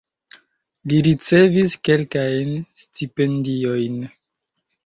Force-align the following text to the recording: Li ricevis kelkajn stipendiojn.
Li 0.93 1.01
ricevis 1.07 1.75
kelkajn 1.89 2.57
stipendiojn. 2.85 4.05